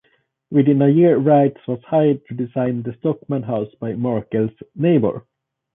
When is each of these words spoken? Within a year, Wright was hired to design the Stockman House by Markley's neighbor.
Within 0.49 0.81
a 0.81 0.89
year, 0.89 1.17
Wright 1.17 1.55
was 1.67 1.79
hired 1.85 2.25
to 2.25 2.33
design 2.33 2.81
the 2.81 2.95
Stockman 3.01 3.43
House 3.43 3.69
by 3.79 3.93
Markley's 3.93 4.49
neighbor. 4.75 5.27